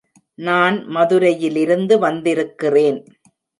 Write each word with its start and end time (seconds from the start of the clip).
நான் 0.39 0.77
மதுரையிலிருந்து 0.87 1.99
வந்திருக்கிறேன். 1.99 2.99